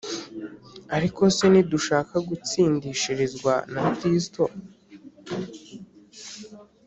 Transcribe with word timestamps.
Ariko 0.95 1.21
se 1.35 1.45
nidushaka 1.53 2.15
gutsindishirizwa 2.29 3.53
na 3.73 3.83
Kristo 3.97 4.43